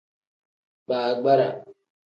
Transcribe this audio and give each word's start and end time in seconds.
Baagbara. 0.87 1.47